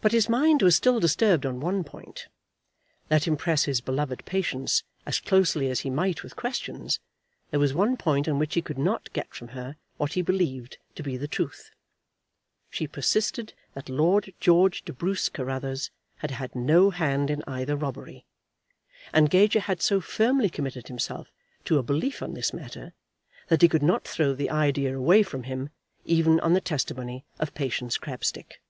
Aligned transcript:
But 0.00 0.12
his 0.12 0.28
mind 0.28 0.62
was 0.62 0.76
still 0.76 1.00
disturbed 1.00 1.44
on 1.44 1.58
one 1.58 1.82
point. 1.82 2.28
Let 3.10 3.26
him 3.26 3.36
press 3.36 3.64
his 3.64 3.80
beloved 3.80 4.24
Patience 4.24 4.84
as 5.04 5.18
closely 5.18 5.68
as 5.70 5.80
he 5.80 5.90
might 5.90 6.22
with 6.22 6.36
questions, 6.36 7.00
there 7.50 7.58
was 7.58 7.74
one 7.74 7.96
point 7.96 8.28
on 8.28 8.38
which 8.38 8.54
he 8.54 8.62
could 8.62 8.78
not 8.78 9.12
get 9.12 9.34
from 9.34 9.48
her 9.48 9.74
what 9.96 10.12
he 10.12 10.22
believed 10.22 10.78
to 10.94 11.02
be 11.02 11.16
the 11.16 11.26
truth. 11.26 11.72
She 12.70 12.86
persisted 12.86 13.54
that 13.74 13.88
Lord 13.88 14.32
George 14.38 14.84
de 14.84 14.92
Bruce 14.92 15.28
Carruthers 15.28 15.90
had 16.18 16.30
had 16.30 16.54
no 16.54 16.90
hand 16.90 17.28
in 17.28 17.42
either 17.48 17.74
robbery, 17.74 18.24
and 19.12 19.28
Gager 19.28 19.58
had 19.58 19.82
so 19.82 20.00
firmly 20.00 20.48
committed 20.48 20.86
himself 20.86 21.32
to 21.64 21.76
a 21.76 21.82
belief 21.82 22.22
on 22.22 22.34
this 22.34 22.52
matter, 22.54 22.92
that 23.48 23.62
he 23.62 23.68
could 23.68 23.82
not 23.82 24.06
throw 24.06 24.32
the 24.32 24.48
idea 24.48 24.96
away 24.96 25.24
from 25.24 25.42
him, 25.42 25.70
even 26.04 26.38
on 26.38 26.52
the 26.52 26.60
testimony 26.60 27.24
of 27.40 27.52
Patience 27.54 27.98
Crabstick. 27.98 28.60